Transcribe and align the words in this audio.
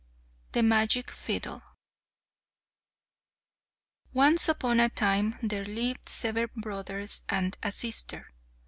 The 0.53 0.63
Magic 0.63 1.11
Fiddle 1.11 1.61
Once 4.13 4.49
upon 4.49 4.79
a 4.79 4.89
time 4.89 5.37
there 5.43 5.63
lived 5.63 6.09
seven 6.09 6.49
brothers 6.57 7.21
and 7.29 7.55
a 7.61 7.71
sister. 7.71 8.33